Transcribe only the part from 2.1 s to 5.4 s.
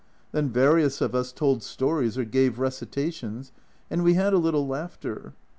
or gave recitations, and we had a little laughter.